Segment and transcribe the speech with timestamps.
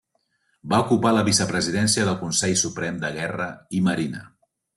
[0.71, 3.51] Va ocupar la vicepresidència del Consell Suprem de Guerra
[3.81, 4.25] i Marina.